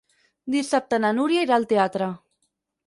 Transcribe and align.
Dissabte 0.55 0.99
na 1.03 1.11
Núria 1.19 1.45
irà 1.49 1.61
al 1.61 1.69
teatre. 1.75 2.11